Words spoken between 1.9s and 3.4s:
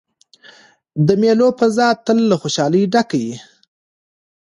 تل له خوشحالۍ ډکه يي.